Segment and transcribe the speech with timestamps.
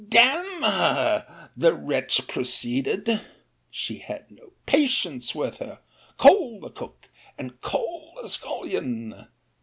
[0.09, 5.79] —D—n her, the wretch proceeded!—She had no patience with her!
[6.17, 9.27] call the cook, and call the scullion!